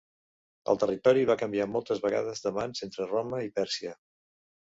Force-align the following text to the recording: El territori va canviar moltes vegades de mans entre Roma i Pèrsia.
El 0.71 0.77
territori 0.83 1.27
va 1.31 1.35
canviar 1.41 1.67
moltes 1.73 2.01
vegades 2.05 2.41
de 2.47 2.53
mans 2.55 2.81
entre 2.87 3.07
Roma 3.13 3.43
i 3.49 3.53
Pèrsia. 3.61 3.93